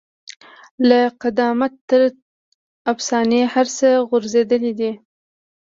[0.87, 2.01] له قدامت تر
[2.93, 4.91] افسانې هر څه غوړېدلي دي.